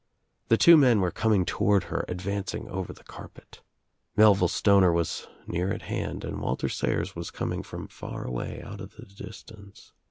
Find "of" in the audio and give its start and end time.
8.81-8.95